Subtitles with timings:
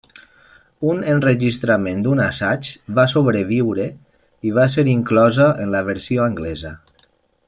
[0.91, 3.85] Un enregistrament d'un assaig va sobreviure
[4.51, 6.73] i va ser inclosa en la versió anglesa.